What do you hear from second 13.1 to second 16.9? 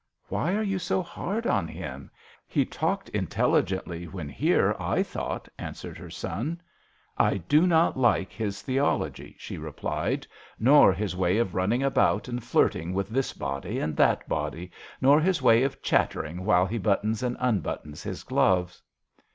body and that body, nor his way of chattering while he